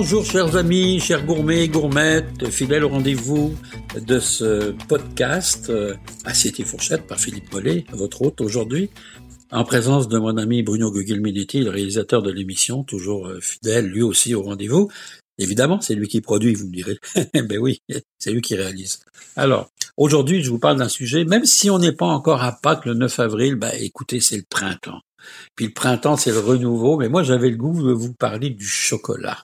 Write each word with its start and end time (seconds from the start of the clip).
Bonjour 0.00 0.24
chers 0.24 0.54
amis, 0.54 1.00
chers 1.00 1.26
gourmets, 1.26 1.66
gourmettes, 1.66 2.48
fidèles 2.50 2.84
au 2.84 2.88
rendez-vous 2.88 3.56
de 4.00 4.20
ce 4.20 4.70
podcast 4.86 5.70
euh, 5.70 5.96
Assiette 6.24 6.60
et 6.60 6.64
fourchette 6.64 7.08
par 7.08 7.18
Philippe 7.18 7.52
Mollet, 7.52 7.84
votre 7.92 8.22
hôte 8.22 8.40
aujourd'hui, 8.40 8.90
en 9.50 9.64
présence 9.64 10.06
de 10.06 10.16
mon 10.16 10.36
ami 10.36 10.62
Bruno 10.62 10.92
Gugelminetti, 10.92 11.62
le 11.62 11.70
réalisateur 11.70 12.22
de 12.22 12.30
l'émission, 12.30 12.84
toujours 12.84 13.26
euh, 13.26 13.40
fidèle 13.40 13.86
lui 13.86 14.02
aussi 14.02 14.36
au 14.36 14.42
rendez-vous. 14.42 14.88
Évidemment, 15.36 15.80
c'est 15.80 15.96
lui 15.96 16.06
qui 16.06 16.20
produit, 16.20 16.54
vous 16.54 16.68
me 16.68 16.72
direz. 16.72 17.00
ben 17.34 17.58
oui, 17.58 17.82
c'est 18.20 18.30
lui 18.30 18.40
qui 18.40 18.54
réalise. 18.54 19.00
Alors, 19.34 19.68
aujourd'hui, 19.96 20.44
je 20.44 20.50
vous 20.50 20.60
parle 20.60 20.78
d'un 20.78 20.88
sujet, 20.88 21.24
même 21.24 21.44
si 21.44 21.70
on 21.70 21.80
n'est 21.80 21.90
pas 21.90 22.06
encore 22.06 22.44
à 22.44 22.52
Pâques 22.52 22.86
le 22.86 22.94
9 22.94 23.18
avril, 23.18 23.56
ben 23.56 23.72
écoutez, 23.80 24.20
c'est 24.20 24.36
le 24.36 24.46
printemps. 24.48 25.00
Puis 25.56 25.66
le 25.66 25.72
printemps, 25.72 26.16
c'est 26.16 26.30
le 26.30 26.38
renouveau, 26.38 26.98
mais 26.98 27.08
moi 27.08 27.24
j'avais 27.24 27.50
le 27.50 27.56
goût 27.56 27.82
de 27.82 27.92
vous 27.92 28.14
parler 28.14 28.50
du 28.50 28.64
chocolat. 28.64 29.38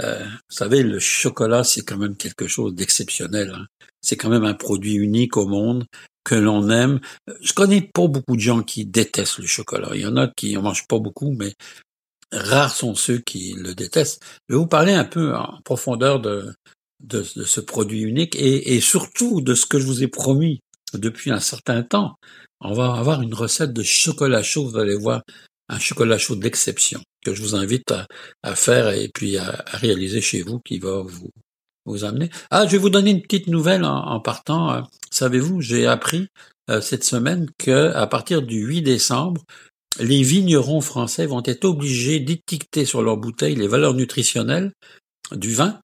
Euh, 0.00 0.24
vous 0.24 0.56
savez, 0.56 0.82
le 0.82 0.98
chocolat, 0.98 1.64
c'est 1.64 1.82
quand 1.82 1.96
même 1.96 2.16
quelque 2.16 2.46
chose 2.46 2.74
d'exceptionnel. 2.74 3.52
Hein. 3.54 3.66
C'est 4.00 4.16
quand 4.16 4.28
même 4.28 4.44
un 4.44 4.54
produit 4.54 4.94
unique 4.94 5.36
au 5.36 5.46
monde 5.46 5.84
que 6.24 6.34
l'on 6.34 6.68
aime. 6.70 7.00
Je 7.40 7.52
connais 7.52 7.80
pas 7.80 8.06
beaucoup 8.06 8.36
de 8.36 8.40
gens 8.40 8.62
qui 8.62 8.84
détestent 8.84 9.38
le 9.38 9.46
chocolat. 9.46 9.90
Il 9.94 10.02
y 10.02 10.06
en 10.06 10.16
a 10.16 10.28
qui 10.28 10.56
en 10.56 10.62
mangent 10.62 10.86
pas 10.86 10.98
beaucoup, 10.98 11.32
mais 11.32 11.54
rares 12.32 12.74
sont 12.74 12.94
ceux 12.94 13.18
qui 13.18 13.54
le 13.54 13.74
détestent. 13.74 14.22
Je 14.48 14.54
vais 14.54 14.58
vous 14.58 14.66
parler 14.66 14.92
un 14.92 15.04
peu 15.04 15.34
en 15.34 15.60
profondeur 15.64 16.20
de, 16.20 16.52
de, 17.00 17.22
ce 17.22 17.60
produit 17.60 18.02
unique 18.02 18.36
et, 18.36 18.74
et, 18.74 18.80
surtout 18.80 19.40
de 19.40 19.54
ce 19.54 19.66
que 19.66 19.78
je 19.78 19.86
vous 19.86 20.02
ai 20.02 20.08
promis 20.08 20.60
depuis 20.94 21.30
un 21.30 21.40
certain 21.40 21.82
temps. 21.82 22.16
On 22.60 22.74
va 22.74 22.92
avoir 22.94 23.22
une 23.22 23.34
recette 23.34 23.72
de 23.72 23.82
chocolat 23.82 24.42
chaud, 24.42 24.68
vous 24.68 24.78
allez 24.78 24.96
voir, 24.96 25.22
un 25.68 25.78
chocolat 25.78 26.18
chaud 26.18 26.36
d'exception 26.36 27.00
que 27.24 27.34
je 27.34 27.42
vous 27.42 27.54
invite 27.54 27.92
à, 28.42 28.54
faire 28.54 28.90
et 28.90 29.08
puis 29.08 29.36
à, 29.36 29.64
réaliser 29.72 30.20
chez 30.20 30.42
vous 30.42 30.60
qui 30.60 30.78
va 30.78 31.02
vous, 31.02 31.30
vous 31.84 32.04
amener. 32.04 32.30
Ah, 32.50 32.66
je 32.66 32.72
vais 32.72 32.78
vous 32.78 32.90
donner 32.90 33.10
une 33.10 33.22
petite 33.22 33.48
nouvelle 33.48 33.84
en, 33.84 34.20
partant. 34.20 34.72
Euh, 34.72 34.80
savez-vous, 35.10 35.60
j'ai 35.60 35.86
appris 35.86 36.28
euh, 36.70 36.80
cette 36.80 37.04
semaine 37.04 37.48
que 37.58 37.92
à 37.92 38.06
partir 38.06 38.42
du 38.42 38.64
8 38.64 38.82
décembre, 38.82 39.42
les 40.00 40.22
vignerons 40.22 40.80
français 40.80 41.26
vont 41.26 41.42
être 41.44 41.64
obligés 41.64 42.20
d'étiqueter 42.20 42.84
sur 42.84 43.02
leur 43.02 43.16
bouteille 43.16 43.56
les 43.56 43.66
valeurs 43.66 43.94
nutritionnelles 43.94 44.72
du 45.32 45.54
vin 45.54 45.80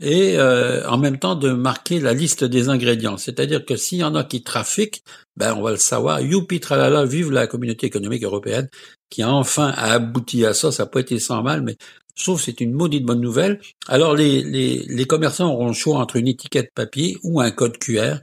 et 0.00 0.38
euh, 0.38 0.88
en 0.88 0.98
même 0.98 1.18
temps 1.18 1.34
de 1.34 1.52
marquer 1.52 2.00
la 2.00 2.14
liste 2.14 2.44
des 2.44 2.68
ingrédients. 2.68 3.18
C'est-à-dire 3.18 3.64
que 3.64 3.76
s'il 3.76 3.98
y 3.98 4.04
en 4.04 4.14
a 4.14 4.24
qui 4.24 4.42
trafiquent, 4.42 5.02
ben 5.36 5.54
on 5.54 5.62
va 5.62 5.72
le 5.72 5.76
savoir. 5.76 6.20
Youpi 6.20 6.60
tralala, 6.60 7.04
vive 7.04 7.30
la 7.30 7.46
communauté 7.46 7.86
économique 7.86 8.24
européenne 8.24 8.68
qui 9.10 9.22
a 9.22 9.30
enfin 9.30 9.68
abouti 9.76 10.46
à 10.46 10.54
ça. 10.54 10.72
Ça 10.72 10.84
n'a 10.84 10.88
pas 10.88 11.00
été 11.00 11.18
sans 11.18 11.42
mal, 11.42 11.62
mais 11.62 11.76
je 12.14 12.24
trouve 12.24 12.38
que 12.38 12.44
c'est 12.44 12.60
une 12.60 12.72
maudite 12.72 13.04
bonne 13.04 13.20
nouvelle. 13.20 13.60
Alors 13.88 14.14
les, 14.14 14.42
les, 14.42 14.84
les, 14.88 15.04
commerçants 15.04 15.52
auront 15.52 15.68
le 15.68 15.72
choix 15.74 15.98
entre 15.98 16.16
une 16.16 16.28
étiquette 16.28 16.70
papier 16.74 17.18
ou 17.22 17.40
un 17.40 17.50
code 17.50 17.78
QR 17.78 18.16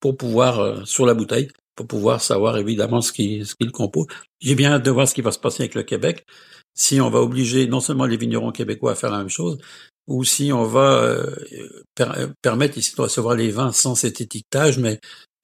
pour 0.00 0.16
pouvoir, 0.16 0.60
euh, 0.60 0.84
sur 0.84 1.06
la 1.06 1.14
bouteille, 1.14 1.48
pour 1.76 1.86
pouvoir 1.86 2.20
savoir 2.20 2.58
évidemment 2.58 3.00
ce 3.00 3.12
qui, 3.12 3.44
ce 3.44 3.54
qui 3.54 3.64
le 3.64 3.72
compose. 3.72 4.06
J'ai 4.40 4.54
bien 4.54 4.72
hâte 4.72 4.84
de 4.84 4.90
voir 4.90 5.08
ce 5.08 5.14
qui 5.14 5.22
va 5.22 5.32
se 5.32 5.38
passer 5.38 5.62
avec 5.62 5.74
le 5.74 5.82
Québec. 5.82 6.26
Si 6.74 7.00
on 7.00 7.10
va 7.10 7.20
obliger 7.20 7.66
non 7.66 7.80
seulement 7.80 8.06
les 8.06 8.16
vignerons 8.16 8.52
québécois 8.52 8.92
à 8.92 8.94
faire 8.94 9.10
la 9.10 9.18
même 9.18 9.28
chose, 9.28 9.58
ou 10.10 10.24
si 10.24 10.52
on 10.52 10.64
va 10.64 11.04
euh, 11.04 12.26
permettre 12.42 12.76
ici 12.76 12.94
de 12.96 13.00
recevoir 13.00 13.36
les 13.36 13.50
vins 13.50 13.72
sans 13.72 13.94
cet 13.94 14.20
étiquetage, 14.20 14.76
mais 14.78 14.98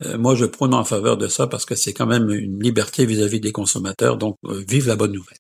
euh, 0.05 0.19
moi 0.19 0.35
je 0.35 0.45
prône 0.45 0.75
en 0.75 0.85
faveur 0.85 1.17
de 1.17 1.29
ça 1.29 1.47
parce 1.47 1.65
que 1.65 1.77
c'est 1.77 1.93
quand 1.93 2.07
même 2.07 2.29
une 2.31 2.61
liberté 2.61 3.07
vis-à-vis 3.07 3.39
des 3.39 3.53
consommateurs, 3.53 4.17
donc 4.17 4.37
euh, 4.45 4.65
vive 4.69 4.89
la 4.89 4.97
bonne 4.97 5.13
nouvelle. 5.13 5.39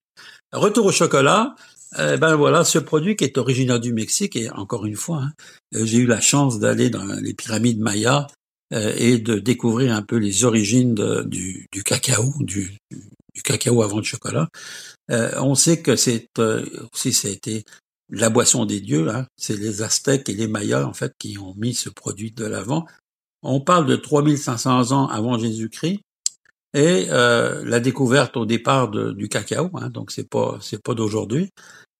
Retour 0.53 0.87
au 0.87 0.93
chocolat, 0.93 1.57
ben 1.99 2.37
voilà, 2.37 2.63
ce 2.65 2.79
produit 2.79 3.17
qui 3.17 3.25
est 3.25 3.39
originaire 3.39 3.81
du 3.81 3.93
Mexique, 3.93 4.37
et 4.37 4.51
encore 4.51 4.87
une 4.87 4.97
fois, 4.97 5.23
hein, 5.23 5.33
j'ai 5.73 5.99
eu 5.99 6.07
la 6.07 6.21
chance 6.21 6.59
d'aller 6.59 6.89
dans 6.89 7.05
les 7.05 7.35
pyramides 7.35 7.81
mayas 7.81 8.27
et 8.71 9.19
de 9.19 9.39
découvrir 9.39 9.95
un 9.95 10.03
peu 10.03 10.17
les 10.17 10.45
origines 10.45 10.95
du, 11.25 11.67
du, 11.73 11.83
cacao, 11.83 12.33
du, 12.41 12.77
du, 12.91 13.43
cacao 13.43 13.83
avant 13.83 13.97
le 13.97 14.05
chocolat. 14.05 14.49
on 15.09 15.55
sait 15.55 15.81
que 15.81 15.97
c'est 15.97 16.29
aussi 16.93 17.13
ça 17.13 17.29
a 17.29 17.31
été 17.31 17.65
la 18.11 18.31
boisson 18.31 18.65
des 18.65 18.81
dieux, 18.81 19.09
hein, 19.09 19.27
c'est 19.37 19.57
les 19.57 19.83
Aztèques 19.83 20.29
et 20.29 20.35
les 20.35 20.49
Mayas 20.49 20.87
en 20.87 20.93
fait 20.93 21.13
qui 21.19 21.39
ont 21.39 21.55
mis 21.57 21.75
ce 21.75 21.89
produit 21.89 22.31
de 22.31 22.45
l'avant. 22.45 22.87
On 23.43 23.61
parle 23.61 23.87
de 23.87 23.97
3500 23.97 24.93
ans 24.93 25.09
avant 25.09 25.39
Jésus-Christ 25.39 26.01
et 26.75 27.07
euh, 27.11 27.65
la 27.65 27.81
découverte 27.81 28.37
au 28.37 28.47
départ 28.47 28.91
du 28.91 29.29
cacao, 29.29 29.71
hein, 29.75 29.89
donc 29.91 30.11
c'est 30.11 30.29
pas 30.29 30.59
c'est 30.61 30.83
pas 30.83 30.95
d'aujourd'hui. 30.95 31.51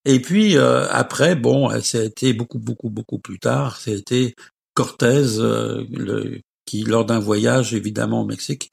Et 0.05 0.21
puis 0.21 0.57
euh, 0.57 0.87
après, 0.89 1.35
bon, 1.35 1.69
ça 1.81 1.99
a 1.99 2.03
été 2.03 2.33
beaucoup 2.33 2.59
beaucoup 2.59 2.89
beaucoup 2.89 3.19
plus 3.19 3.39
tard. 3.39 3.77
C'était 3.77 4.33
Cortés 4.73 5.39
euh, 5.39 5.83
le, 5.91 6.39
qui, 6.65 6.83
lors 6.83 7.05
d'un 7.05 7.19
voyage 7.19 7.73
évidemment 7.73 8.21
au 8.21 8.25
Mexique, 8.25 8.69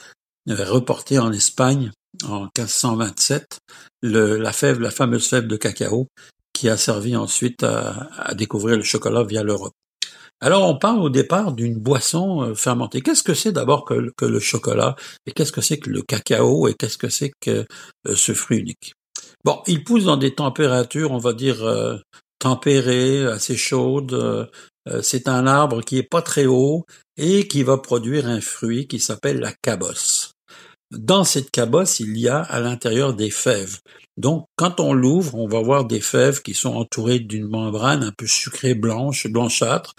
reporté 0.46 1.18
en 1.18 1.32
Espagne 1.32 1.90
en 2.24 2.42
1527 2.56 3.58
le, 4.02 4.36
la 4.36 4.52
fève, 4.52 4.80
la 4.80 4.90
fameuse 4.90 5.26
fève 5.26 5.46
de 5.46 5.56
cacao 5.56 6.08
qui 6.64 6.70
a 6.70 6.78
servi 6.78 7.14
ensuite 7.14 7.62
à, 7.62 8.32
découvrir 8.32 8.78
le 8.78 8.82
chocolat 8.82 9.22
via 9.22 9.42
l'Europe. 9.42 9.74
Alors 10.40 10.66
on 10.66 10.78
parle 10.78 11.02
au 11.02 11.10
départ 11.10 11.52
d'une 11.52 11.74
boisson 11.74 12.40
euh, 12.40 12.54
fermentée. 12.54 13.02
Qu'est-ce 13.02 13.22
que 13.22 13.34
c'est 13.34 13.52
d'abord 13.52 13.84
que, 13.84 14.24
le 14.24 14.40
chocolat 14.40 14.96
et 15.26 15.32
qu'est-ce 15.32 15.52
que 15.52 15.60
c'est 15.60 15.76
que 15.76 15.90
le 15.90 16.00
cacao 16.00 16.66
et 16.66 16.72
qu'est-ce 16.72 16.96
que 16.96 17.10
c'est 17.10 17.32
que 17.38 17.66
euh, 18.06 18.16
ce 18.16 18.32
fruit 18.32 18.60
unique? 18.60 18.94
Bon, 19.44 19.60
il 19.66 19.84
pousse 19.84 20.04
dans 20.04 20.16
des 20.16 20.34
températures, 20.34 21.10
on 21.10 21.18
va 21.18 21.34
dire 21.34 21.62
euh, 21.62 21.98
tempérées, 22.38 23.26
assez 23.26 23.58
chaudes. 23.58 24.48
c'est 25.02 25.28
un 25.28 25.46
arbre 25.46 25.82
qui 25.82 25.98
est 25.98 26.08
pas 26.08 26.22
très 26.22 26.46
haut 26.46 26.86
et 27.18 27.46
qui 27.46 27.62
va 27.62 27.76
produire 27.76 28.26
un 28.26 28.40
fruit 28.40 28.86
qui 28.86 29.00
s'appelle 29.00 29.38
la 29.38 29.52
cabosse. 29.52 30.33
Dans 30.98 31.24
cette 31.24 31.50
cabosse, 31.50 32.00
il 32.00 32.18
y 32.18 32.28
a 32.28 32.40
à 32.40 32.60
l'intérieur 32.60 33.14
des 33.14 33.30
fèves. 33.30 33.80
Donc, 34.16 34.46
quand 34.56 34.78
on 34.80 34.92
l'ouvre, 34.92 35.34
on 35.34 35.48
va 35.48 35.60
voir 35.60 35.84
des 35.84 36.00
fèves 36.00 36.42
qui 36.42 36.54
sont 36.54 36.74
entourées 36.74 37.18
d'une 37.18 37.48
membrane 37.48 38.02
un 38.02 38.12
peu 38.12 38.26
sucrée 38.26 38.74
blanche, 38.74 39.26
blanchâtre, 39.26 39.94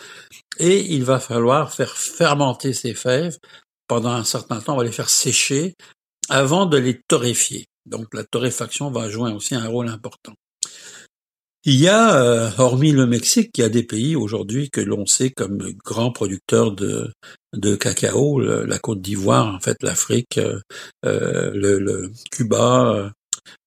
et 0.58 0.94
il 0.94 1.04
va 1.04 1.20
falloir 1.20 1.74
faire 1.74 1.98
fermenter 1.98 2.74
ces 2.74 2.94
fèves 2.94 3.38
pendant 3.88 4.12
un 4.12 4.24
certain 4.24 4.62
temps, 4.62 4.74
on 4.74 4.78
va 4.78 4.84
les 4.84 4.92
faire 4.92 5.10
sécher 5.10 5.76
avant 6.30 6.66
de 6.66 6.78
les 6.78 7.00
torréfier. 7.08 7.66
Donc, 7.86 8.14
la 8.14 8.24
torréfaction 8.24 8.90
va 8.90 9.10
jouer 9.10 9.32
aussi 9.32 9.54
un 9.54 9.68
rôle 9.68 9.90
important. 9.90 10.34
Il 11.68 11.82
y 11.82 11.88
a, 11.88 12.16
euh, 12.22 12.52
hormis 12.60 12.92
le 12.92 13.08
Mexique, 13.08 13.58
il 13.58 13.62
y 13.62 13.64
a 13.64 13.70
des 13.70 13.82
pays 13.82 14.16
aujourd'hui 14.16 14.70
que 14.70 14.82
l'on 14.82 15.08
sait 15.08 15.32
comme 15.32 15.74
grands 15.84 16.12
producteurs 16.12 16.72
de, 16.72 17.12
de 17.54 17.76
cacao, 17.76 18.40
la 18.40 18.78
Côte 18.78 19.02
d'Ivoire, 19.02 19.56
en 19.56 19.60
fait, 19.60 19.82
l'Afrique, 19.82 20.38
euh, 20.38 20.60
euh, 21.06 21.50
le, 21.56 22.12
Cuba, 22.30 23.12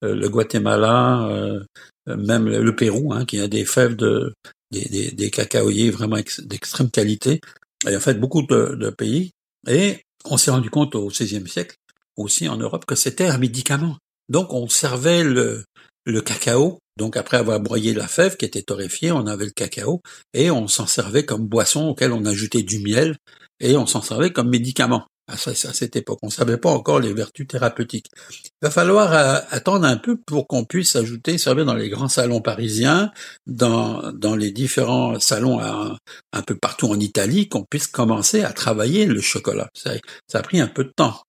le 0.02 0.28
Guatemala, 0.28 1.58
même 2.06 2.48
le 2.48 2.76
Pérou, 2.76 3.12
hein, 3.12 3.24
qui 3.24 3.40
a 3.40 3.48
des 3.48 3.64
fèves 3.64 3.96
de 3.96 4.32
des, 4.70 5.10
des, 5.10 5.30
cacaoyers 5.30 5.90
vraiment 5.90 6.18
d'extrême 6.40 6.90
qualité. 6.90 7.40
A 7.84 7.96
en 7.96 8.00
fait 8.00 8.14
beaucoup 8.14 8.42
de, 8.42 8.76
de 8.76 8.90
pays. 8.90 9.32
Et 9.66 10.02
on 10.24 10.36
s'est 10.36 10.50
rendu 10.52 10.70
compte 10.70 10.94
au 10.94 11.08
XVIe 11.08 11.48
siècle, 11.48 11.76
aussi 12.16 12.48
en 12.48 12.58
Europe, 12.58 12.84
que 12.86 12.94
c'était 12.94 13.26
un 13.26 13.38
médicament. 13.38 13.96
Donc 14.28 14.52
on 14.52 14.68
servait 14.68 15.24
le, 15.24 15.64
le 16.08 16.22
cacao. 16.22 16.78
Donc 16.96 17.16
après 17.16 17.36
avoir 17.36 17.60
broyé 17.60 17.94
la 17.94 18.08
fève 18.08 18.36
qui 18.36 18.44
était 18.44 18.62
torréfiée, 18.62 19.12
on 19.12 19.26
avait 19.26 19.44
le 19.44 19.52
cacao 19.52 20.02
et 20.34 20.50
on 20.50 20.66
s'en 20.66 20.86
servait 20.86 21.24
comme 21.24 21.46
boisson 21.46 21.88
auquel 21.88 22.12
on 22.12 22.24
ajoutait 22.24 22.62
du 22.62 22.80
miel 22.80 23.16
et 23.60 23.76
on 23.76 23.86
s'en 23.86 24.02
servait 24.02 24.32
comme 24.32 24.48
médicament. 24.48 25.06
À, 25.30 25.36
cette 25.36 25.94
époque, 25.94 26.20
on 26.22 26.30
savait 26.30 26.56
pas 26.56 26.70
encore 26.70 27.00
les 27.00 27.12
vertus 27.12 27.46
thérapeutiques. 27.46 28.06
Il 28.30 28.48
va 28.62 28.70
falloir 28.70 29.12
euh, 29.12 29.40
attendre 29.50 29.84
un 29.84 29.98
peu 29.98 30.16
pour 30.16 30.46
qu'on 30.46 30.64
puisse 30.64 30.96
ajouter, 30.96 31.36
servir 31.36 31.66
dans 31.66 31.74
les 31.74 31.90
grands 31.90 32.08
salons 32.08 32.40
parisiens, 32.40 33.12
dans, 33.46 34.10
dans 34.14 34.34
les 34.34 34.52
différents 34.52 35.20
salons 35.20 35.60
un 35.60 36.42
peu 36.46 36.56
partout 36.56 36.88
en 36.88 36.98
Italie, 36.98 37.46
qu'on 37.46 37.62
puisse 37.62 37.88
commencer 37.88 38.42
à 38.42 38.54
travailler 38.54 39.04
le 39.04 39.20
chocolat. 39.20 39.68
Ça, 39.74 39.90
ça 40.28 40.38
a 40.38 40.42
pris 40.42 40.60
un 40.60 40.66
peu 40.66 40.84
de 40.84 40.92
temps. 40.96 41.20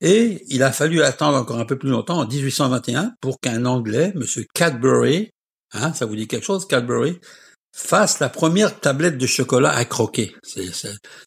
Et 0.00 0.44
il 0.48 0.62
a 0.62 0.72
fallu 0.72 1.02
attendre 1.02 1.38
encore 1.38 1.58
un 1.58 1.64
peu 1.64 1.78
plus 1.78 1.90
longtemps, 1.90 2.18
en 2.18 2.26
1821, 2.26 3.14
pour 3.20 3.40
qu'un 3.40 3.64
Anglais, 3.64 4.12
M. 4.14 4.22
Cadbury, 4.54 5.30
hein, 5.72 5.92
ça 5.94 6.06
vous 6.06 6.16
dit 6.16 6.28
quelque 6.28 6.44
chose, 6.44 6.66
Cadbury, 6.66 7.18
fasse 7.74 8.20
la 8.20 8.28
première 8.28 8.80
tablette 8.80 9.18
de 9.18 9.26
chocolat 9.26 9.70
à 9.70 9.84
croquer. 9.84 10.34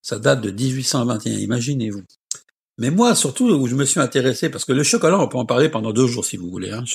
ça 0.01 0.19
date 0.19 0.41
de 0.41 0.51
1821, 0.51 1.37
imaginez-vous. 1.37 2.03
Mais 2.79 2.91
moi, 2.91 3.13
surtout, 3.13 3.45
où 3.49 3.67
je 3.67 3.75
me 3.75 3.83
suis 3.83 3.99
intéressé, 3.99 4.49
parce 4.49 4.63
que 4.63 4.71
le 4.71 4.83
chocolat, 4.83 5.19
on 5.19 5.27
peut 5.27 5.37
en 5.37 5.45
parler 5.45 5.67
pendant 5.67 5.91
deux 5.91 6.07
jours 6.07 6.25
si 6.25 6.37
vous 6.37 6.49
voulez. 6.49 6.71
Hein. 6.71 6.85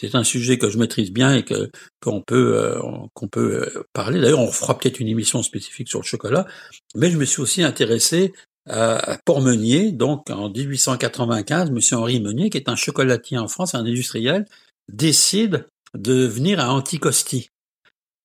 C'est 0.00 0.14
un 0.14 0.24
sujet 0.24 0.56
que 0.56 0.70
je 0.70 0.78
maîtrise 0.78 1.12
bien 1.12 1.34
et 1.34 1.44
qu'on 2.00 2.22
peut 2.22 2.56
euh, 2.56 2.80
qu'on 3.12 3.28
peut 3.28 3.62
euh, 3.62 3.84
parler. 3.92 4.22
D'ailleurs, 4.22 4.40
on 4.40 4.50
fera 4.50 4.78
peut-être 4.78 5.00
une 5.00 5.08
émission 5.08 5.42
spécifique 5.42 5.88
sur 5.90 6.00
le 6.00 6.04
chocolat. 6.04 6.46
Mais 6.94 7.10
je 7.10 7.18
me 7.18 7.26
suis 7.26 7.42
aussi 7.42 7.62
intéressé 7.62 8.32
à 8.66 9.18
Port-Meunier, 9.24 9.92
donc 9.92 10.30
en 10.30 10.48
1895, 10.48 11.68
M. 11.68 11.78
Henri 11.98 12.20
Meunier, 12.20 12.50
qui 12.50 12.58
est 12.58 12.68
un 12.68 12.76
chocolatier 12.76 13.38
en 13.38 13.48
France, 13.48 13.74
un 13.74 13.84
industriel, 13.84 14.46
décide 14.90 15.66
de 15.94 16.26
venir 16.26 16.60
à 16.60 16.72
Anticosti. 16.72 17.50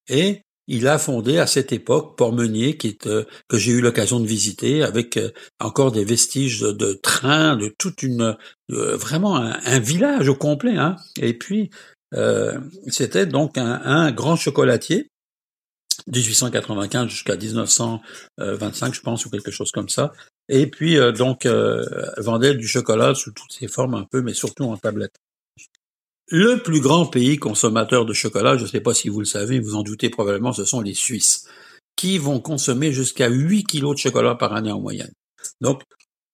Et 0.07 0.41
il 0.69 0.87
a 0.87 0.99
fondé 0.99 1.39
à 1.39 1.47
cette 1.47 1.73
époque 1.73 2.15
Port-Meunier, 2.15 2.77
qui 2.77 2.89
est 2.89 3.07
euh, 3.07 3.25
que 3.47 3.57
j'ai 3.57 3.71
eu 3.71 3.81
l'occasion 3.81 4.19
de 4.19 4.27
visiter, 4.27 4.83
avec 4.83 5.17
euh, 5.17 5.31
encore 5.59 5.91
des 5.91 6.05
vestiges 6.05 6.61
de, 6.61 6.93
trains, 6.93 7.55
de 7.55 7.73
toute 7.77 8.03
une 8.03 8.37
euh, 8.71 8.95
vraiment 8.95 9.37
un, 9.37 9.79
village 9.79 10.29
au 10.29 10.35
complet. 10.35 10.77
Hein. 10.77 10.95
Et 11.19 11.33
puis 11.33 11.69
c'était 12.87 13.27
donc 13.27 13.59
un, 13.59 14.11
grand 14.11 14.35
chocolatier. 14.35 15.09
1895 16.09 17.07
jusqu'à 17.07 17.35
1925, 17.35 18.93
je 18.93 19.01
pense, 19.01 19.25
ou 19.25 19.29
quelque 19.29 19.51
chose 19.51 19.71
comme 19.71 19.89
ça. 19.89 20.11
Et 20.47 20.67
puis 20.67 20.97
donc 21.17 21.47
vendait 22.17 22.55
du 22.55 22.67
chocolat 22.67 23.15
sous 23.15 23.31
toutes 23.31 23.53
ses 23.53 23.67
formes 23.67 23.95
un 23.95 24.05
peu, 24.09 24.21
mais 24.21 24.33
surtout 24.33 24.63
en 24.63 24.77
tablette. 24.77 25.15
Le 26.31 26.57
plus 26.61 26.79
grand 26.79 27.07
pays 27.07 27.37
consommateur 27.37 28.05
de 28.05 28.13
chocolat, 28.13 28.55
je 28.55 28.63
ne 28.63 28.67
sais 28.67 28.81
pas 28.81 28.93
si 28.93 29.09
vous 29.09 29.19
le 29.19 29.25
savez, 29.25 29.59
vous 29.59 29.75
en 29.75 29.81
doutez 29.81 30.09
probablement, 30.09 30.53
ce 30.53 30.63
sont 30.63 30.81
les 30.81 30.93
Suisses, 30.93 31.47
qui 31.95 32.19
vont 32.19 32.39
consommer 32.39 32.91
jusqu'à 32.91 33.29
8 33.29 33.63
kilos 33.63 33.95
de 33.95 33.99
chocolat 33.99 34.35
par 34.35 34.53
année 34.53 34.71
en 34.71 34.79
moyenne. 34.79 35.11
Donc, 35.59 35.81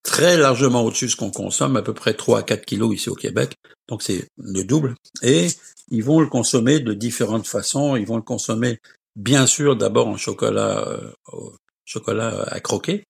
très 0.03 0.37
largement 0.37 0.83
au-dessus 0.83 1.05
de 1.05 1.11
ce 1.11 1.15
qu'on 1.15 1.31
consomme, 1.31 1.77
à 1.77 1.81
peu 1.81 1.93
près 1.93 2.13
3 2.13 2.39
à 2.39 2.43
4 2.43 2.65
kilos 2.65 2.93
ici 2.93 3.09
au 3.09 3.15
Québec. 3.15 3.55
Donc, 3.87 4.03
c'est 4.03 4.27
le 4.37 4.63
double. 4.63 4.95
Et 5.21 5.47
ils 5.89 6.03
vont 6.03 6.19
le 6.19 6.27
consommer 6.27 6.81
de 6.81 6.93
différentes 6.93 7.47
façons. 7.47 7.95
Ils 7.95 8.05
vont 8.05 8.17
le 8.17 8.21
consommer, 8.21 8.79
bien 9.15 9.47
sûr, 9.47 9.75
d'abord 9.75 10.07
en 10.07 10.17
chocolat, 10.17 10.87
euh, 10.87 11.49
chocolat 11.85 12.43
à 12.47 12.59
croquer, 12.59 13.05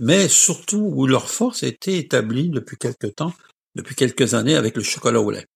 mais 0.00 0.28
surtout 0.28 0.92
où 0.94 1.06
leur 1.06 1.30
force 1.30 1.62
était 1.62 1.98
établie 1.98 2.48
depuis 2.48 2.76
quelques 2.76 3.14
temps, 3.14 3.32
depuis 3.74 3.94
quelques 3.94 4.34
années 4.34 4.56
avec 4.56 4.76
le 4.76 4.82
chocolat 4.82 5.20
au 5.20 5.30
lait. 5.30 5.46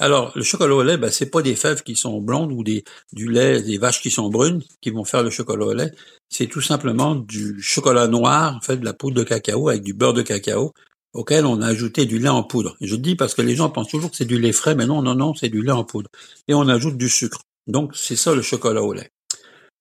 Alors, 0.00 0.32
le 0.36 0.44
chocolat 0.44 0.74
au 0.76 0.82
lait, 0.84 0.96
ben, 0.96 1.10
c'est 1.10 1.30
pas 1.30 1.42
des 1.42 1.56
fèves 1.56 1.82
qui 1.82 1.96
sont 1.96 2.20
blondes 2.20 2.52
ou 2.52 2.62
des, 2.62 2.84
du 3.12 3.28
lait 3.28 3.60
des 3.62 3.78
vaches 3.78 4.00
qui 4.00 4.12
sont 4.12 4.28
brunes 4.28 4.62
qui 4.80 4.90
vont 4.90 5.04
faire 5.04 5.24
le 5.24 5.30
chocolat 5.30 5.66
au 5.66 5.72
lait. 5.72 5.92
C'est 6.28 6.46
tout 6.46 6.60
simplement 6.60 7.16
du 7.16 7.60
chocolat 7.60 8.06
noir, 8.06 8.54
en 8.56 8.60
fait, 8.60 8.76
de 8.76 8.84
la 8.84 8.92
poudre 8.92 9.16
de 9.16 9.24
cacao 9.24 9.68
avec 9.68 9.82
du 9.82 9.94
beurre 9.94 10.14
de 10.14 10.22
cacao 10.22 10.72
auquel 11.14 11.46
on 11.46 11.60
a 11.62 11.66
ajouté 11.66 12.06
du 12.06 12.18
lait 12.18 12.28
en 12.28 12.44
poudre. 12.44 12.76
je 12.80 12.94
dis 12.94 13.16
parce 13.16 13.34
que 13.34 13.42
les 13.42 13.56
gens 13.56 13.70
pensent 13.70 13.88
toujours 13.88 14.10
que 14.10 14.16
c'est 14.16 14.24
du 14.24 14.38
lait 14.38 14.52
frais, 14.52 14.76
mais 14.76 14.86
non, 14.86 15.02
non, 15.02 15.16
non, 15.16 15.34
c'est 15.34 15.48
du 15.48 15.62
lait 15.62 15.72
en 15.72 15.82
poudre. 15.82 16.10
Et 16.46 16.54
on 16.54 16.68
ajoute 16.68 16.96
du 16.96 17.08
sucre. 17.08 17.40
Donc, 17.68 17.92
c'est 17.94 18.16
ça 18.16 18.34
le 18.34 18.42
chocolat 18.42 18.82
au 18.82 18.92
lait. 18.92 19.10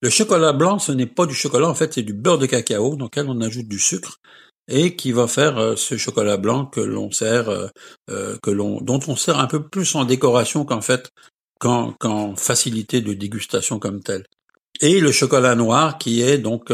Le 0.01 0.09
chocolat 0.11 0.53
blanc, 0.53 0.77
ce 0.77 0.91
n'est 0.91 1.07
pas 1.07 1.25
du 1.25 1.33
chocolat, 1.33 1.67
en 1.67 1.73
fait, 1.73 1.93
c'est 1.93 2.03
du 2.03 2.13
beurre 2.13 2.37
de 2.37 2.45
cacao, 2.45 2.95
dans 2.95 3.05
lequel 3.05 3.27
on 3.29 3.41
ajoute 3.41 3.67
du 3.67 3.79
sucre 3.79 4.19
et 4.67 4.95
qui 4.95 5.11
va 5.11 5.27
faire 5.27 5.57
euh, 5.57 5.75
ce 5.75 5.97
chocolat 5.97 6.37
blanc 6.37 6.65
que 6.65 6.81
l'on 6.81 7.09
sert, 7.09 7.49
euh, 7.49 7.67
euh, 8.09 8.37
que 8.43 8.51
l'on, 8.51 8.81
dont 8.81 8.99
on 9.07 9.15
sert 9.15 9.39
un 9.39 9.47
peu 9.47 9.67
plus 9.67 9.95
en 9.95 10.05
décoration 10.05 10.65
qu'en 10.65 10.81
fait, 10.81 11.09
qu'en, 11.59 12.35
facilité 12.35 13.01
de 13.01 13.13
dégustation 13.13 13.79
comme 13.79 14.03
telle. 14.03 14.25
Et 14.81 14.99
le 14.99 15.11
chocolat 15.11 15.55
noir 15.55 15.97
qui 15.97 16.21
est 16.21 16.37
donc 16.37 16.71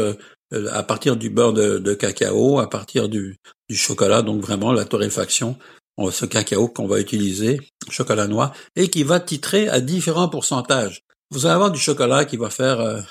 à 0.52 0.82
partir 0.82 1.16
du 1.16 1.30
beurre 1.30 1.54
de, 1.54 1.94
cacao, 1.94 2.58
à 2.58 2.68
partir 2.68 3.08
du, 3.08 3.38
du, 3.70 3.76
chocolat, 3.76 4.20
donc 4.20 4.42
vraiment 4.42 4.72
la 4.72 4.84
torréfaction, 4.84 5.56
ce 6.10 6.26
cacao 6.26 6.68
qu'on 6.68 6.86
va 6.86 7.00
utiliser, 7.00 7.60
chocolat 7.88 8.26
noir, 8.26 8.52
et 8.76 8.88
qui 8.88 9.02
va 9.02 9.20
titrer 9.20 9.68
à 9.68 9.80
différents 9.80 10.28
pourcentages. 10.28 11.02
Vous 11.30 11.46
allez 11.46 11.54
avoir 11.54 11.70
du 11.70 11.80
chocolat 11.80 12.24
qui 12.24 12.36
va 12.36 12.50
faire 12.50 13.04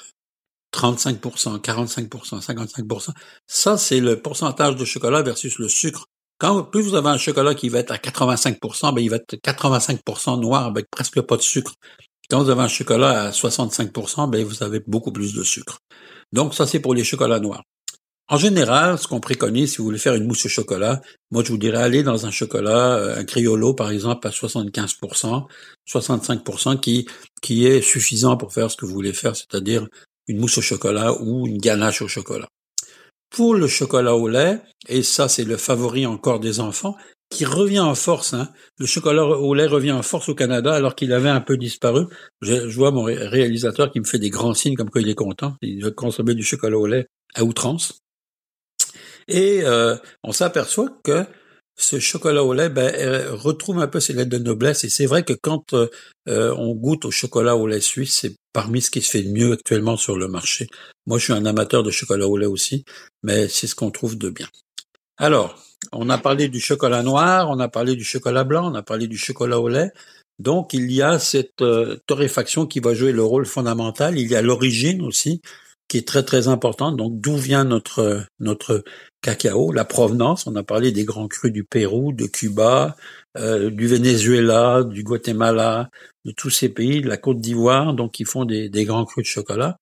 35%, 0.74 1.62
45%, 1.62 2.42
55%. 2.42 3.12
Ça, 3.48 3.78
c'est 3.78 4.00
le 4.00 4.22
pourcentage 4.22 4.76
de 4.76 4.86
chocolat 4.86 5.22
versus 5.22 5.58
le 5.60 5.70
sucre. 5.70 6.06
Quand 6.40 6.64
plus 6.64 6.82
vous 6.82 6.96
avez 6.96 7.10
un 7.10 7.18
chocolat 7.18 7.56
qui 7.56 7.70
va 7.70 7.80
être 7.80 7.92
à 7.92 7.98
85%, 7.98 8.94
ben, 8.94 9.02
il 9.02 9.10
va 9.10 9.18
être 9.18 9.36
85% 9.36 10.42
noir 10.42 10.66
avec 10.66 10.88
presque 10.90 11.22
pas 11.22 11.38
de 11.38 11.42
sucre. 11.42 11.74
Quand 12.30 12.44
vous 12.44 12.50
avez 12.50 12.62
un 12.62 12.68
chocolat 12.68 13.28
à 13.28 13.30
65%, 13.32 14.30
ben, 14.30 14.44
vous 14.44 14.64
avez 14.64 14.82
beaucoup 14.86 15.12
plus 15.12 15.34
de 15.34 15.44
sucre. 15.44 15.78
Donc, 16.34 16.54
ça, 16.56 16.66
c'est 16.66 16.80
pour 16.80 16.96
les 16.96 17.04
chocolats 17.04 17.40
noirs. 17.40 17.64
En 18.34 18.38
général, 18.38 18.98
ce 18.98 19.08
qu'on 19.08 19.20
préconise, 19.20 19.74
si 19.74 19.78
vous 19.78 19.84
voulez 19.84 20.00
faire 20.00 20.16
une 20.16 20.26
mousse 20.26 20.48
au 20.48 20.50
chocolat, 20.50 21.04
moi, 21.30 21.44
je 21.44 21.52
vous 21.52 21.60
dirais 21.60 21.78
aller 21.78 22.02
dans 22.02 22.26
un 22.26 22.32
chocolat, 22.32 22.96
euh, 22.96 23.20
un 23.20 23.26
criollo, 23.26 23.76
par 23.76 23.92
exemple, 23.92 24.28
à 24.28 24.32
75%, 24.32 25.46
65%, 25.88 26.80
qui, 26.80 27.08
qui 27.44 27.68
est 27.68 27.84
suffisant 27.84 28.36
pour 28.36 28.52
faire 28.52 28.72
ce 28.72 28.76
que 28.76 28.88
vous 28.88 28.94
voulez 28.96 29.14
faire, 29.14 29.36
c'est-à-dire 29.36 29.88
une 30.28 30.40
mousse 30.40 30.58
au 30.58 30.64
chocolat 30.64 31.14
ou 31.22 31.46
une 31.46 31.60
ganache 31.60 32.02
au 32.02 32.08
chocolat. 32.08 32.48
Pour 33.30 33.54
le 33.54 33.68
chocolat 33.68 34.16
au 34.16 34.28
lait, 34.28 34.60
et 34.90 35.04
ça 35.04 35.30
c'est 35.30 35.44
le 35.44 35.58
favori 35.58 36.08
encore 36.08 36.40
des 36.40 36.60
enfants, 36.60 36.96
qui 37.30 37.46
revient 37.46 37.82
en 37.82 37.94
force. 37.94 38.34
Hein. 38.34 38.50
Le 38.80 38.88
chocolat 38.88 39.26
au 39.26 39.54
lait 39.54 39.68
revient 39.68 39.92
en 39.92 40.02
force 40.02 40.30
au 40.30 40.34
Canada 40.34 40.74
alors 40.74 40.96
qu'il 40.96 41.14
avait 41.14 41.30
un 41.30 41.42
peu 41.42 41.56
disparu. 41.56 42.06
Je, 42.42 42.68
vois 42.76 42.90
mon 42.90 43.04
réalisateur 43.04 43.92
qui 43.92 44.00
me 44.00 44.06
fait 44.06 44.18
des 44.18 44.32
grands 44.32 44.56
signes 44.56 44.76
comme 44.76 44.90
quoi 44.90 45.02
il 45.02 45.10
est 45.10 45.14
content. 45.14 45.56
Il 45.62 45.84
veut 45.84 45.92
consommer 45.92 46.34
du 46.34 46.44
chocolat 46.44 46.80
au 46.80 46.88
lait 46.88 47.06
à 47.36 47.44
outrance. 47.44 48.03
Et 49.28 49.62
euh, 49.64 49.96
on 50.24 50.32
s'aperçoit 50.32 50.90
que 51.04 51.26
ce 51.76 52.00
chocolat 52.00 52.44
au 52.44 52.54
lait 52.54 52.70
ben, 52.70 52.94
euh, 52.96 53.34
retrouve 53.34 53.80
un 53.80 53.88
peu 53.88 54.00
ses 54.00 54.14
lettres 54.14 54.30
de 54.30 54.38
noblesse. 54.38 54.84
Et 54.84 54.90
c'est 54.90 55.06
vrai 55.06 55.24
que 55.24 55.34
quand 55.34 55.74
euh, 55.74 55.88
euh, 56.28 56.54
on 56.58 56.74
goûte 56.74 57.06
au 57.06 57.12
chocolat 57.12 57.56
au 57.56 57.68
lait 57.68 57.82
suisse, 57.82 58.20
c'est 58.22 58.36
parmi 58.54 58.82
ce 58.82 58.92
qui 58.92 59.02
se 59.02 59.10
fait 59.10 59.24
de 59.24 59.32
mieux 59.32 59.54
actuellement 59.54 59.98
sur 59.98 60.18
le 60.18 60.28
marché. 60.28 60.68
Moi, 61.08 61.18
je 61.18 61.26
suis 61.26 61.34
un 61.34 61.46
amateur 61.46 61.84
de 61.84 61.92
chocolat 61.92 62.28
au 62.28 62.38
lait 62.38 62.46
aussi, 62.46 62.86
mais 63.24 63.48
c'est 63.48 63.68
ce 63.68 63.76
qu'on 63.76 63.92
trouve 63.92 64.18
de 64.18 64.30
bien. 64.30 64.48
Alors, 65.18 65.58
on 65.92 66.10
a 66.10 66.18
parlé 66.18 66.48
du 66.48 66.60
chocolat 66.60 67.04
noir, 67.04 67.50
on 67.50 67.60
a 67.60 67.68
parlé 67.68 67.96
du 67.96 68.04
chocolat 68.04 68.44
blanc, 68.44 68.72
on 68.72 68.76
a 68.76 68.84
parlé 68.84 69.08
du 69.08 69.18
chocolat 69.18 69.60
au 69.60 69.68
lait. 69.68 69.92
Donc, 70.40 70.74
il 70.74 70.92
y 70.92 71.02
a 71.02 71.20
cette 71.20 71.64
torréfaction 72.08 72.66
qui 72.66 72.80
va 72.80 72.94
jouer 72.94 73.12
le 73.12 73.24
rôle 73.24 73.46
fondamental. 73.46 74.18
Il 74.18 74.28
y 74.28 74.36
a 74.36 74.42
l'origine 74.42 75.04
aussi, 75.04 75.42
qui 75.94 76.00
est 76.00 76.08
très 76.08 76.24
très 76.24 76.48
importante. 76.48 76.98
Donc, 76.98 77.22
d'où 77.22 77.38
vient 77.38 77.64
notre 77.66 78.26
notre 78.40 78.84
cacao, 79.22 79.72
la 79.72 79.86
provenance? 79.86 80.48
On 80.48 80.56
a 80.56 80.64
parlé 80.64 80.92
des 80.92 81.04
grands 81.04 81.28
crus 81.28 81.54
du 81.54 81.64
Pérou, 81.64 82.14
de 82.14 82.26
Cuba, 82.26 82.96
euh, 83.38 83.70
du 83.70 83.86
Venezuela, 83.86 84.84
du 84.84 85.04
Guatemala, 85.04 85.92
de 86.26 86.32
tous 86.32 86.50
ces 86.50 86.70
pays, 86.70 87.02
de 87.02 87.08
la 87.08 87.18
Côte 87.18 87.40
d'Ivoire, 87.40 87.94
donc 87.94 88.14
qui 88.14 88.26
font 88.26 88.44
des, 88.44 88.86
grands 88.86 89.06
crus 89.06 89.24
de 89.24 89.30
chocolat. 89.30 89.78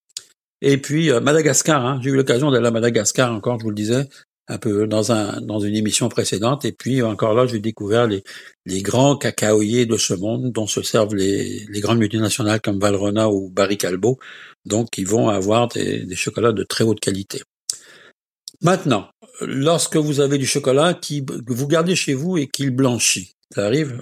Et 0.62 0.78
puis 0.78 1.10
euh, 1.10 1.22
Madagascar, 1.22 1.86
hein. 1.86 2.02
j'ai 2.04 2.10
eu 2.10 2.18
l'occasion 2.18 2.52
d'aller 2.52 2.68
à 2.68 2.72
Madagascar 2.72 3.32
encore, 3.32 3.58
je 3.60 3.64
vous 3.64 3.70
le 3.70 3.76
disais, 3.76 4.10
un 4.52 4.58
peu 4.58 4.86
dans 4.86 5.12
un 5.12 5.40
dans 5.42 5.60
une 5.60 5.76
émission 5.76 6.10
précédente. 6.10 6.66
Et 6.66 6.74
puis 6.74 7.02
encore 7.02 7.34
là, 7.34 7.46
j'ai 7.46 7.60
découvert 7.60 8.08
les, 8.08 8.24
les 8.66 8.82
grands 8.82 9.16
cacaoyers 9.16 9.86
de 9.86 9.98
ce 9.98 10.14
monde 10.14 10.52
dont 10.52 10.68
se 10.68 10.82
servent 10.82 11.16
les, 11.16 11.66
les 11.70 11.80
grandes 11.80 12.00
multinationales 12.00 12.62
comme 12.62 12.80
Valrhona 12.80 13.30
ou 13.30 13.50
Barry 13.50 13.78
Calbo, 13.78 14.20
donc 14.66 14.90
qui 14.92 15.04
vont 15.06 15.30
avoir 15.30 15.70
des, 15.70 16.06
des 16.06 16.16
chocolats 16.16 16.52
de 16.52 16.64
très 16.64 16.84
haute 16.84 17.00
qualité. 17.00 17.42
Maintenant, 18.62 19.10
lorsque 19.42 19.96
vous 19.96 20.20
avez 20.20 20.38
du 20.38 20.46
chocolat 20.46 20.94
qui, 20.94 21.26
que 21.26 21.54
vous 21.54 21.68
gardez 21.68 21.96
chez 21.96 22.14
vous 22.14 22.38
et 22.38 22.48
qu'il 22.48 22.72
blanchit, 22.72 23.32
ça 23.54 23.66
arrive. 23.66 24.00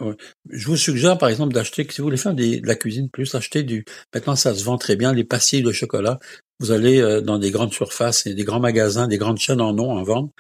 Je 0.50 0.68
vous 0.68 0.78
suggère, 0.78 1.18
par 1.18 1.30
exemple, 1.30 1.54
d'acheter, 1.54 1.88
si 1.90 2.02
vous 2.02 2.06
voulez 2.06 2.18
faire 2.18 2.34
de 2.34 2.66
la 2.66 2.76
cuisine 2.76 3.10
plus, 3.10 3.34
acheter 3.36 3.64
du, 3.64 3.86
maintenant 4.14 4.36
ça 4.36 4.54
se 4.54 4.64
vend 4.64 4.78
très 4.78 4.96
bien, 4.96 5.14
les 5.14 5.24
pastilles 5.24 5.64
de 5.64 5.72
chocolat. 5.72 6.20
Vous 6.60 6.72
allez 6.72 7.00
euh, 7.02 7.22
dans 7.22 7.40
des 7.40 7.52
grandes 7.52 7.74
surfaces 7.74 8.26
et 8.26 8.34
des 8.34 8.44
grands 8.44 8.60
magasins, 8.60 9.08
des 9.08 9.18
grandes 9.18 9.38
chaînes 9.38 9.62
en 9.62 9.78
ont 9.80 9.92
en 9.92 10.04
vente. 10.04 10.32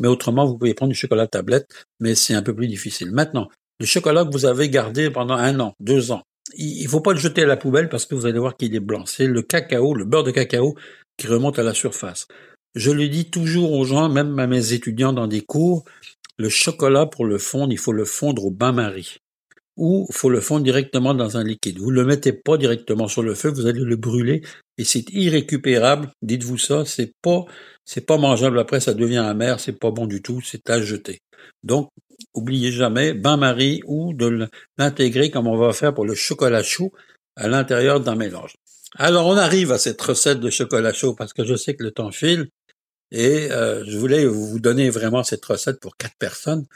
Mais 0.00 0.08
autrement, 0.08 0.46
vous 0.46 0.58
pouvez 0.58 0.74
prendre 0.74 0.92
du 0.92 0.98
chocolat 0.98 1.26
tablette, 1.26 1.86
mais 2.00 2.14
c'est 2.14 2.34
un 2.34 2.42
peu 2.42 2.54
plus 2.54 2.66
difficile. 2.66 3.12
Maintenant, 3.12 3.48
le 3.78 3.86
chocolat 3.86 4.24
que 4.24 4.32
vous 4.32 4.44
avez 4.44 4.68
gardé 4.68 5.10
pendant 5.10 5.34
un 5.34 5.60
an, 5.60 5.74
deux 5.78 6.10
ans, 6.10 6.22
il 6.56 6.82
ne 6.82 6.88
faut 6.88 7.00
pas 7.00 7.12
le 7.12 7.18
jeter 7.18 7.42
à 7.42 7.46
la 7.46 7.56
poubelle 7.56 7.88
parce 7.88 8.06
que 8.06 8.14
vous 8.14 8.26
allez 8.26 8.38
voir 8.38 8.56
qu'il 8.56 8.74
est 8.74 8.80
blanc. 8.80 9.06
C'est 9.06 9.26
le 9.26 9.42
cacao, 9.42 9.94
le 9.94 10.04
beurre 10.04 10.24
de 10.24 10.30
cacao 10.30 10.74
qui 11.16 11.26
remonte 11.26 11.58
à 11.58 11.62
la 11.62 11.74
surface. 11.74 12.26
Je 12.74 12.90
le 12.90 13.08
dis 13.08 13.30
toujours 13.30 13.72
aux 13.72 13.84
gens, 13.84 14.08
même 14.08 14.38
à 14.38 14.46
mes 14.46 14.72
étudiants 14.72 15.12
dans 15.12 15.26
des 15.26 15.40
cours, 15.42 15.84
le 16.38 16.48
chocolat 16.48 17.06
pour 17.06 17.24
le 17.24 17.38
fondre, 17.38 17.72
il 17.72 17.78
faut 17.78 17.92
le 17.92 18.04
fondre 18.04 18.44
au 18.46 18.50
bain-marie. 18.50 19.18
Ou 19.76 20.06
il 20.08 20.14
faut 20.14 20.30
le 20.30 20.40
fondre 20.40 20.64
directement 20.64 21.14
dans 21.14 21.36
un 21.36 21.44
liquide. 21.44 21.78
Vous 21.78 21.90
ne 21.90 21.96
le 21.96 22.04
mettez 22.04 22.32
pas 22.32 22.56
directement 22.56 23.08
sur 23.08 23.22
le 23.22 23.34
feu, 23.34 23.50
vous 23.50 23.66
allez 23.66 23.80
le 23.80 23.96
brûler 23.96 24.42
et 24.78 24.84
c'est 24.84 25.10
irrécupérable. 25.10 26.10
Dites-vous 26.22 26.58
ça, 26.58 26.84
c'est 26.86 27.12
pas, 27.20 27.44
c'est 27.84 28.06
pas 28.06 28.16
mangeable 28.16 28.58
après, 28.58 28.80
ça 28.80 28.94
devient 28.94 29.18
amer, 29.18 29.60
c'est 29.60 29.78
pas 29.78 29.90
bon 29.90 30.06
du 30.06 30.22
tout, 30.22 30.40
c'est 30.40 30.70
à 30.70 30.80
jeter. 30.80 31.20
Donc, 31.64 31.90
oubliez 32.32 32.72
jamais 32.72 33.12
bain-marie 33.12 33.82
ou 33.86 34.14
de 34.14 34.48
l'intégrer 34.78 35.30
comme 35.30 35.46
on 35.46 35.56
va 35.56 35.72
faire 35.72 35.92
pour 35.92 36.06
le 36.06 36.14
chocolat 36.14 36.62
chaud 36.62 36.92
à 37.36 37.48
l'intérieur 37.48 38.00
d'un 38.00 38.14
mélange. 38.14 38.54
Alors, 38.96 39.26
on 39.26 39.36
arrive 39.36 39.72
à 39.72 39.78
cette 39.78 40.00
recette 40.00 40.40
de 40.40 40.50
chocolat 40.50 40.92
chaud 40.92 41.14
parce 41.14 41.32
que 41.32 41.44
je 41.44 41.54
sais 41.54 41.74
que 41.74 41.82
le 41.82 41.90
temps 41.90 42.10
file. 42.10 42.48
Et 43.10 43.50
euh, 43.50 43.84
je 43.86 43.96
voulais 43.96 44.26
vous 44.26 44.60
donner 44.60 44.90
vraiment 44.90 45.22
cette 45.22 45.44
recette 45.44 45.80
pour 45.80 45.96
quatre 45.96 46.16
personnes. 46.18 46.66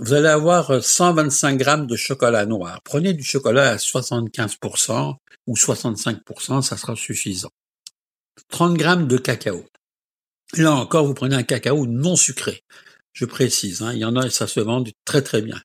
Vous 0.00 0.12
allez 0.12 0.28
avoir 0.28 0.82
125 0.82 1.56
grammes 1.56 1.86
de 1.88 1.96
chocolat 1.96 2.46
noir. 2.46 2.80
Prenez 2.84 3.14
du 3.14 3.24
chocolat 3.24 3.70
à 3.70 3.76
75% 3.76 5.16
ou 5.48 5.54
65%, 5.54 6.62
ça 6.62 6.76
sera 6.76 6.94
suffisant. 6.94 7.50
30 8.48 8.76
grammes 8.76 9.08
de 9.08 9.18
cacao. 9.18 9.64
Là 10.56 10.72
encore, 10.72 11.04
vous 11.04 11.14
prenez 11.14 11.34
un 11.34 11.42
cacao 11.42 11.86
non 11.86 12.14
sucré. 12.14 12.62
Je 13.12 13.24
précise, 13.24 13.82
hein, 13.82 13.92
il 13.92 13.98
y 13.98 14.04
en 14.04 14.14
a 14.14 14.26
et 14.26 14.30
ça 14.30 14.46
se 14.46 14.60
vend 14.60 14.84
très 15.04 15.22
très 15.22 15.42
bien. 15.42 15.60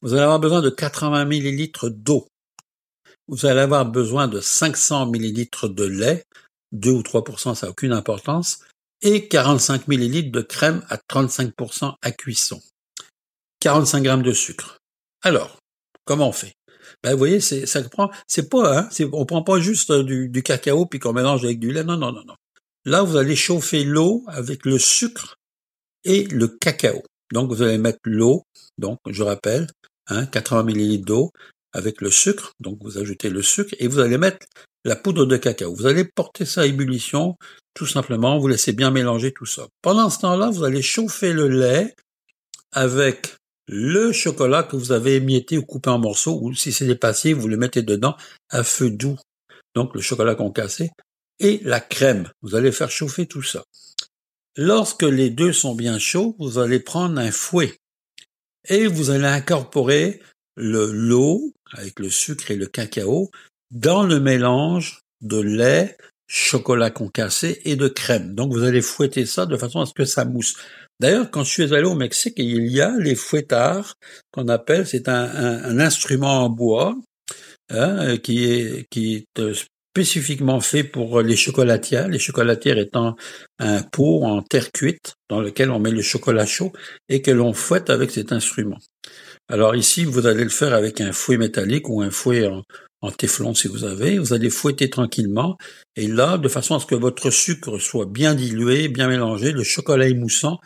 Vous 0.00 0.14
allez 0.14 0.22
avoir 0.22 0.40
besoin 0.40 0.62
de 0.62 0.70
80 0.70 1.26
millilitres 1.26 1.90
d'eau. 1.90 2.26
Vous 3.28 3.44
allez 3.44 3.60
avoir 3.60 3.84
besoin 3.84 4.28
de 4.28 4.40
500 4.40 5.10
millilitres 5.10 5.68
de 5.68 5.84
lait 5.84 6.24
2 6.72 6.90
ou 6.90 7.02
3%, 7.02 7.54
ça 7.54 7.66
n'a 7.66 7.70
aucune 7.70 7.92
importance, 7.92 8.60
et 9.02 9.28
45 9.28 9.88
millilitres 9.88 10.32
de 10.32 10.40
crème 10.40 10.82
à 10.88 10.96
35% 10.96 11.96
à 12.00 12.10
cuisson. 12.12 12.62
45 13.64 14.02
grammes 14.02 14.22
de 14.22 14.34
sucre. 14.34 14.76
Alors, 15.22 15.56
comment 16.04 16.28
on 16.28 16.32
fait? 16.32 16.52
Ben, 17.02 17.12
vous 17.12 17.18
voyez, 17.18 17.40
ça 17.40 17.82
prend, 17.88 18.10
c'est 18.26 18.50
pas, 18.50 18.80
hein, 18.80 18.88
on 19.12 19.24
prend 19.24 19.42
pas 19.42 19.58
juste 19.58 19.90
euh, 19.90 20.02
du, 20.02 20.42
cacao 20.42 20.84
puis 20.84 20.98
qu'on 20.98 21.14
mélange 21.14 21.46
avec 21.46 21.58
du 21.58 21.72
lait. 21.72 21.82
Non, 21.82 21.96
non, 21.96 22.12
non, 22.12 22.24
non. 22.26 22.34
Là, 22.84 23.02
vous 23.02 23.16
allez 23.16 23.36
chauffer 23.36 23.84
l'eau 23.84 24.22
avec 24.26 24.66
le 24.66 24.78
sucre 24.78 25.36
et 26.04 26.24
le 26.24 26.48
cacao. 26.48 27.02
Donc, 27.32 27.50
vous 27.50 27.62
allez 27.62 27.78
mettre 27.78 28.00
l'eau, 28.04 28.42
donc, 28.76 28.98
je 29.08 29.22
rappelle, 29.22 29.66
hein, 30.08 30.26
80 30.26 30.64
millilitres 30.64 31.06
d'eau 31.06 31.30
avec 31.72 32.02
le 32.02 32.10
sucre. 32.10 32.52
Donc, 32.60 32.76
vous 32.82 32.98
ajoutez 32.98 33.30
le 33.30 33.40
sucre 33.40 33.74
et 33.78 33.88
vous 33.88 34.00
allez 34.00 34.18
mettre 34.18 34.46
la 34.84 34.94
poudre 34.94 35.24
de 35.24 35.38
cacao. 35.38 35.74
Vous 35.74 35.86
allez 35.86 36.04
porter 36.04 36.44
ça 36.44 36.60
à 36.60 36.66
ébullition, 36.66 37.36
tout 37.72 37.86
simplement. 37.86 38.38
Vous 38.38 38.48
laissez 38.48 38.74
bien 38.74 38.90
mélanger 38.90 39.32
tout 39.32 39.46
ça. 39.46 39.68
Pendant 39.80 40.10
ce 40.10 40.18
temps-là, 40.18 40.50
vous 40.50 40.64
allez 40.64 40.82
chauffer 40.82 41.32
le 41.32 41.48
lait 41.48 41.94
avec 42.70 43.38
le 43.68 44.12
chocolat 44.12 44.62
que 44.62 44.76
vous 44.76 44.92
avez 44.92 45.16
émietté 45.16 45.58
ou 45.58 45.62
coupé 45.62 45.90
en 45.90 45.98
morceaux, 45.98 46.38
ou 46.42 46.54
si 46.54 46.72
c'est 46.72 46.86
dépassé, 46.86 47.32
vous 47.32 47.48
le 47.48 47.56
mettez 47.56 47.82
dedans 47.82 48.16
à 48.50 48.62
feu 48.62 48.90
doux. 48.90 49.18
Donc 49.74 49.94
le 49.94 50.00
chocolat 50.00 50.34
concassé 50.34 50.90
et 51.40 51.60
la 51.64 51.80
crème. 51.80 52.30
Vous 52.42 52.54
allez 52.54 52.72
faire 52.72 52.90
chauffer 52.90 53.26
tout 53.26 53.42
ça. 53.42 53.64
Lorsque 54.56 55.02
les 55.02 55.30
deux 55.30 55.52
sont 55.52 55.74
bien 55.74 55.98
chauds, 55.98 56.36
vous 56.38 56.58
allez 56.58 56.78
prendre 56.78 57.18
un 57.18 57.32
fouet 57.32 57.76
et 58.68 58.86
vous 58.86 59.10
allez 59.10 59.26
incorporer 59.26 60.22
le 60.56 60.92
l'eau 60.92 61.52
avec 61.72 61.98
le 61.98 62.08
sucre 62.08 62.50
et 62.50 62.56
le 62.56 62.66
cacao 62.66 63.30
dans 63.72 64.04
le 64.04 64.20
mélange 64.20 65.00
de 65.20 65.40
lait, 65.40 65.96
chocolat 66.26 66.90
concassé 66.90 67.60
et 67.64 67.76
de 67.76 67.88
crème. 67.88 68.34
Donc 68.34 68.52
vous 68.52 68.64
allez 68.64 68.82
fouetter 68.82 69.26
ça 69.26 69.46
de 69.46 69.56
façon 69.56 69.80
à 69.80 69.86
ce 69.86 69.92
que 69.92 70.04
ça 70.04 70.24
mousse. 70.24 70.54
D'ailleurs, 71.00 71.30
quand 71.30 71.44
je 71.44 71.50
suis 71.50 71.74
allé 71.74 71.84
au 71.84 71.94
Mexique, 71.94 72.34
il 72.36 72.68
y 72.68 72.80
a 72.80 72.96
les 72.98 73.14
fouettards 73.14 73.94
qu'on 74.30 74.48
appelle, 74.48 74.86
c'est 74.86 75.08
un, 75.08 75.78
instrument 75.78 76.44
en 76.44 76.48
bois 76.48 76.96
hein, 77.70 78.16
qui 78.18 78.44
est 78.44 78.86
qui 78.90 79.16
est 79.16 79.40
euh, 79.40 79.54
spécifiquement 79.94 80.60
fait 80.60 80.82
pour 80.82 81.20
les 81.20 81.36
chocolatières, 81.36 82.08
les 82.08 82.18
chocolatières 82.18 82.78
étant 82.78 83.14
un 83.60 83.80
pot 83.82 84.24
en 84.24 84.42
terre 84.42 84.72
cuite 84.72 85.14
dans 85.28 85.40
lequel 85.40 85.70
on 85.70 85.78
met 85.78 85.92
le 85.92 86.02
chocolat 86.02 86.46
chaud 86.46 86.72
et 87.08 87.22
que 87.22 87.30
l'on 87.30 87.52
fouette 87.52 87.90
avec 87.90 88.10
cet 88.10 88.32
instrument. 88.32 88.78
Alors 89.48 89.76
ici, 89.76 90.04
vous 90.04 90.26
allez 90.26 90.42
le 90.42 90.50
faire 90.50 90.74
avec 90.74 91.00
un 91.00 91.12
fouet 91.12 91.36
métallique 91.36 91.88
ou 91.88 92.00
un 92.02 92.10
fouet 92.10 92.46
en, 92.46 92.62
en 93.04 93.10
téflon 93.10 93.54
si 93.54 93.68
vous 93.68 93.84
avez. 93.84 94.18
Vous 94.18 94.32
allez 94.32 94.50
fouetter 94.50 94.90
tranquillement 94.90 95.56
et 95.96 96.06
là, 96.06 96.38
de 96.38 96.48
façon 96.48 96.74
à 96.74 96.80
ce 96.80 96.86
que 96.86 96.94
votre 96.94 97.30
sucre 97.30 97.78
soit 97.78 98.06
bien 98.06 98.34
dilué, 98.34 98.88
bien 98.88 99.08
mélangé, 99.08 99.52
le 99.52 99.62
chocolat 99.62 100.08
émoussant 100.08 100.58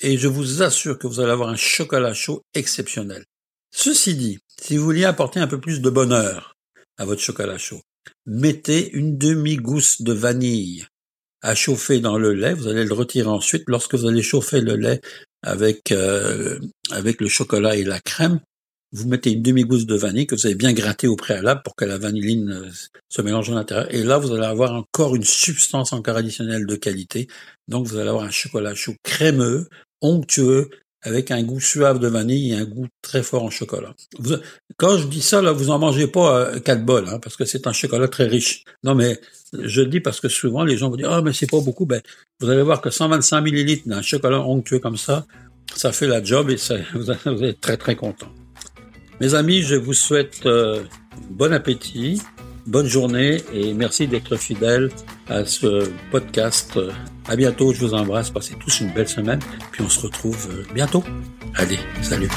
et 0.00 0.18
je 0.18 0.28
vous 0.28 0.62
assure 0.62 0.98
que 0.98 1.06
vous 1.06 1.20
allez 1.20 1.30
avoir 1.30 1.48
un 1.48 1.56
chocolat 1.56 2.14
chaud 2.14 2.42
exceptionnel. 2.54 3.24
Ceci 3.70 4.14
dit, 4.14 4.38
si 4.60 4.76
vous 4.76 4.84
vouliez 4.84 5.04
apporter 5.04 5.40
un 5.40 5.46
peu 5.46 5.60
plus 5.60 5.80
de 5.80 5.90
bonheur 5.90 6.54
à 6.96 7.04
votre 7.04 7.20
chocolat 7.20 7.58
chaud, 7.58 7.80
mettez 8.26 8.90
une 8.92 9.18
demi-gousse 9.18 10.02
de 10.02 10.12
vanille 10.12 10.86
à 11.42 11.54
chauffer 11.54 12.00
dans 12.00 12.16
le 12.16 12.32
lait. 12.32 12.54
Vous 12.54 12.68
allez 12.68 12.84
le 12.84 12.94
retirer 12.94 13.28
ensuite. 13.28 13.64
Lorsque 13.66 13.94
vous 13.94 14.06
allez 14.06 14.22
chauffer 14.22 14.60
le 14.60 14.76
lait 14.76 15.00
avec, 15.42 15.92
euh, 15.92 16.58
avec 16.90 17.20
le 17.20 17.28
chocolat 17.28 17.76
et 17.76 17.84
la 17.84 18.00
crème, 18.00 18.40
vous 18.94 19.08
mettez 19.08 19.32
une 19.32 19.42
demi-gousse 19.42 19.86
de 19.86 19.96
vanille 19.96 20.26
que 20.26 20.36
vous 20.36 20.46
avez 20.46 20.54
bien 20.54 20.72
gratté 20.72 21.08
au 21.08 21.16
préalable 21.16 21.62
pour 21.64 21.74
que 21.74 21.84
la 21.84 21.98
vanilline 21.98 22.50
euh, 22.50 22.70
se 23.08 23.22
mélange 23.22 23.50
à 23.50 23.54
l'intérieur. 23.54 23.92
Et 23.92 24.04
là, 24.04 24.18
vous 24.18 24.32
allez 24.32 24.46
avoir 24.46 24.72
encore 24.72 25.16
une 25.16 25.24
substance 25.24 25.92
encore 25.92 26.16
additionnelle 26.16 26.64
de 26.64 26.76
qualité. 26.76 27.26
Donc, 27.66 27.86
vous 27.86 27.96
allez 27.96 28.08
avoir 28.08 28.24
un 28.24 28.30
chocolat 28.30 28.74
chaud 28.74 28.94
crémeux, 29.02 29.68
onctueux, 30.00 30.70
avec 31.02 31.30
un 31.32 31.42
goût 31.42 31.60
suave 31.60 31.98
de 31.98 32.06
vanille 32.06 32.52
et 32.52 32.56
un 32.56 32.64
goût 32.64 32.86
très 33.02 33.22
fort 33.22 33.42
en 33.42 33.50
chocolat. 33.50 33.94
quand 34.78 34.96
je 34.96 35.06
dis 35.06 35.20
ça, 35.20 35.42
là, 35.42 35.52
vous 35.52 35.70
en 35.70 35.78
mangez 35.78 36.06
pas 36.06 36.38
euh, 36.38 36.60
quatre 36.60 36.84
bols, 36.84 37.08
hein, 37.08 37.18
parce 37.20 37.36
que 37.36 37.44
c'est 37.44 37.66
un 37.66 37.72
chocolat 37.72 38.08
très 38.08 38.26
riche. 38.26 38.64
Non, 38.84 38.94
mais 38.94 39.20
je 39.52 39.82
dis 39.82 40.00
parce 40.00 40.20
que 40.20 40.28
souvent 40.28 40.64
les 40.64 40.76
gens 40.76 40.88
vont 40.88 40.96
dire 40.96 41.12
ah 41.12 41.20
mais 41.20 41.32
c'est 41.32 41.50
pas 41.50 41.60
beaucoup. 41.60 41.84
Ben 41.84 42.00
vous 42.40 42.48
allez 42.48 42.62
voir 42.62 42.80
que 42.80 42.90
125 42.90 43.40
millilitres 43.42 43.86
d'un 43.86 44.02
chocolat 44.02 44.40
onctueux 44.40 44.78
comme 44.78 44.96
ça, 44.96 45.26
ça 45.76 45.92
fait 45.92 46.06
la 46.06 46.24
job 46.24 46.50
et 46.50 46.56
ça, 46.56 46.76
vous 46.94 47.44
êtes 47.44 47.60
très 47.60 47.76
très 47.76 47.96
content. 47.96 48.32
Mes 49.20 49.34
amis, 49.34 49.62
je 49.62 49.76
vous 49.76 49.94
souhaite 49.94 50.44
euh, 50.46 50.82
bon 51.30 51.52
appétit, 51.52 52.20
bonne 52.66 52.86
journée 52.86 53.42
et 53.52 53.72
merci 53.72 54.08
d'être 54.08 54.36
fidèles 54.36 54.90
à 55.28 55.44
ce 55.44 55.88
podcast. 56.10 56.78
À 57.26 57.36
bientôt, 57.36 57.72
je 57.72 57.80
vous 57.80 57.94
embrasse, 57.94 58.30
passez 58.30 58.54
tous 58.58 58.80
une 58.80 58.92
belle 58.92 59.08
semaine, 59.08 59.40
puis 59.72 59.82
on 59.82 59.88
se 59.88 60.00
retrouve 60.00 60.48
euh, 60.50 60.64
bientôt. 60.74 61.02
Allez, 61.54 61.78
salut. 62.02 62.28